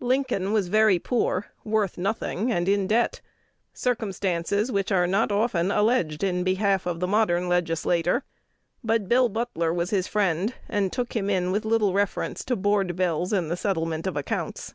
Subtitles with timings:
[0.00, 3.22] Lincoln was very poor, worth nothing, and in debt,
[3.72, 8.22] circumstances which are not often alleged in behalf of the modern legislator;
[8.84, 12.94] but "Bill Butler" was his friend, and took him in with little reference to board
[12.96, 14.74] bills and the settlement of accounts.